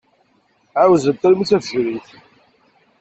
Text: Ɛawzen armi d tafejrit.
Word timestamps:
Ɛawzen 0.81 1.17
armi 1.27 1.43
d 1.45 1.47
tafejrit. 1.49 2.09